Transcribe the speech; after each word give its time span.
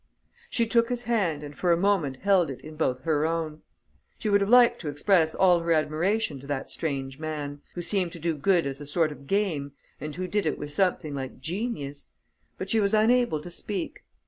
She 0.49 0.65
took 0.65 0.89
his 0.89 1.03
hand 1.03 1.43
and 1.43 1.55
for 1.55 1.71
a 1.71 1.77
moment 1.77 2.23
held 2.23 2.49
it 2.49 2.59
in 2.61 2.75
both 2.75 3.01
her 3.03 3.23
own. 3.27 3.61
She 4.17 4.29
would 4.29 4.41
have 4.41 4.49
liked 4.49 4.81
to 4.81 4.87
express 4.89 5.35
all 5.35 5.59
her 5.59 5.71
admiration 5.73 6.39
to 6.39 6.47
that 6.47 6.71
strange 6.71 7.19
man, 7.19 7.61
who 7.75 7.83
seemed 7.83 8.11
to 8.13 8.19
do 8.19 8.33
good 8.35 8.65
as 8.65 8.81
a 8.81 8.87
sort 8.87 9.11
of 9.11 9.27
game 9.27 9.73
and 9.99 10.15
who 10.15 10.27
did 10.27 10.47
it 10.47 10.57
with 10.57 10.71
something 10.71 11.13
like 11.13 11.39
genius. 11.39 12.07
But 12.57 12.71
she 12.71 12.79
was 12.79 12.95
unable 12.95 13.41
to 13.41 13.51
speak. 13.51 14.03